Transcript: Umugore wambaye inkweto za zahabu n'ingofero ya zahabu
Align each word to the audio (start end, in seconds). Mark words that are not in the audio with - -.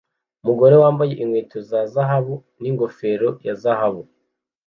Umugore 0.41 0.75
wambaye 0.83 1.13
inkweto 1.23 1.57
za 1.69 1.81
zahabu 1.93 2.33
n'ingofero 2.61 3.29
ya 3.45 3.53
zahabu 3.61 4.01